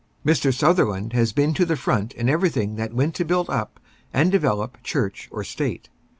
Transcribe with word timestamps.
Mr. 0.25 0.51
Sutherland 0.51 1.13
has 1.13 1.31
been 1.31 1.53
to 1.53 1.63
the 1.63 1.75
front 1.75 2.11
in 2.13 2.27
everything 2.27 2.75
that 2.75 2.91
went 2.91 3.13
to 3.13 3.23
build 3.23 3.51
up 3.51 3.79
and 4.11 4.31
develop 4.31 4.81
Church 4.81 5.27
or 5.31 5.43
State. 5.43 5.89